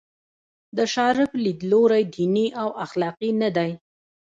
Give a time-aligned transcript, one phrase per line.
[0.77, 3.71] د شارپ لیدلوری دیني او اخلاقي نه دی.